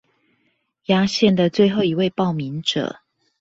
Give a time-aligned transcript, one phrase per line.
[0.85, 3.01] 壓線的最後一位報名者